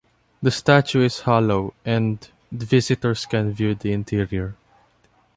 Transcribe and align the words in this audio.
The 0.41 0.49
statue 0.49 1.01
is 1.03 1.19
hollow, 1.19 1.75
and 1.85 2.27
visitors 2.51 3.27
can 3.27 3.53
view 3.53 3.75
the 3.75 3.93
interior. 3.93 4.55